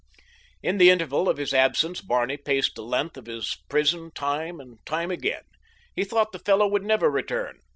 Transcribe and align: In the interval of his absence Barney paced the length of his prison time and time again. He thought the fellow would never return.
In 0.63 0.79
the 0.79 0.89
interval 0.89 1.29
of 1.29 1.37
his 1.37 1.53
absence 1.53 2.01
Barney 2.01 2.35
paced 2.35 2.73
the 2.73 2.81
length 2.81 3.17
of 3.17 3.27
his 3.27 3.57
prison 3.69 4.09
time 4.15 4.59
and 4.59 4.83
time 4.83 5.11
again. 5.11 5.43
He 5.95 6.03
thought 6.03 6.31
the 6.31 6.39
fellow 6.39 6.67
would 6.67 6.83
never 6.83 7.07
return. 7.07 7.59